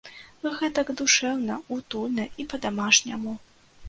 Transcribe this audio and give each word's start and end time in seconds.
Гэтак 0.59 0.87
душэўна, 1.01 1.57
утульна 1.77 2.25
і 2.45 2.47
па-дамашняму. 2.55 3.35